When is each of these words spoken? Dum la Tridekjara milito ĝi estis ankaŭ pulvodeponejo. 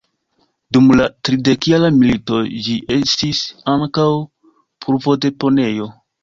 Dum 0.77 0.85
la 1.01 1.03
Tridekjara 1.27 1.91
milito 1.97 2.39
ĝi 2.69 2.79
estis 2.95 3.43
ankaŭ 3.75 4.07
pulvodeponejo. 4.87 5.89